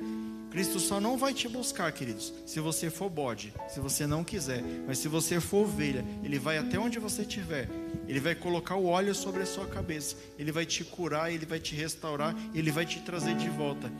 [0.51, 4.63] Cristo só não vai te buscar, queridos, se você for bode, se você não quiser.
[4.87, 7.69] Mas se você for ovelha, Ele vai até onde você estiver.
[8.07, 10.17] Ele vai colocar o óleo sobre a sua cabeça.
[10.39, 12.37] Ele vai te curar, Ele vai te restaurar.
[12.55, 13.91] Ele vai te trazer de volta.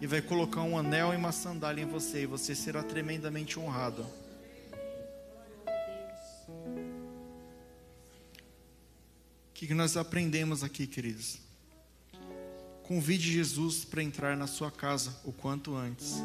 [0.00, 2.22] E vai colocar um anel e uma sandália em você.
[2.22, 4.06] E você será tremendamente honrado.
[9.48, 11.38] O que nós aprendemos aqui, queridos?
[12.82, 16.16] Convide Jesus para entrar na sua casa o quanto antes.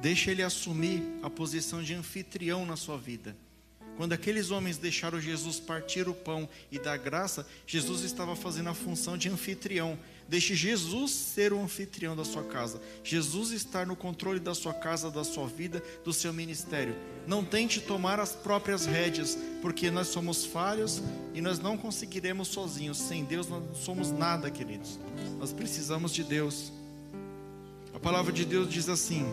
[0.00, 3.36] Deixe ele assumir a posição de anfitrião na sua vida.
[3.96, 8.74] Quando aqueles homens deixaram Jesus partir o pão e dar graça, Jesus estava fazendo a
[8.74, 9.98] função de anfitrião.
[10.32, 12.80] Deixe Jesus ser o anfitrião da sua casa.
[13.04, 16.96] Jesus estar no controle da sua casa, da sua vida, do seu ministério.
[17.26, 21.02] Não tente tomar as próprias rédeas, porque nós somos falhos
[21.34, 22.96] e nós não conseguiremos sozinhos.
[22.96, 24.98] Sem Deus nós não somos nada, queridos.
[25.38, 26.72] Nós precisamos de Deus.
[27.92, 29.26] A palavra de Deus diz assim: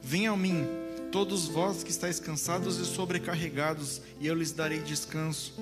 [0.00, 0.64] Venha a mim,
[1.10, 5.54] todos vós que estáis cansados e sobrecarregados, e eu lhes darei descanso.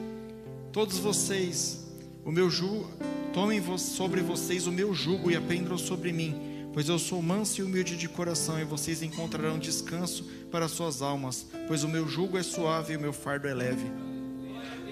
[0.72, 1.83] Todos vocês,
[2.24, 2.88] o meu jugo
[3.34, 7.64] Tomem sobre vocês o meu jugo e aprendam sobre mim, pois eu sou manso e
[7.64, 12.44] humilde de coração, e vocês encontrarão descanso para suas almas, pois o meu jugo é
[12.44, 13.90] suave e o meu fardo é leve.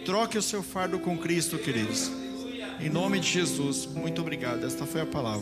[0.04, 2.10] Troque o seu fardo com Cristo, queridos.
[2.80, 4.66] Em nome de Jesus, muito obrigado.
[4.66, 5.40] Esta foi a palavra.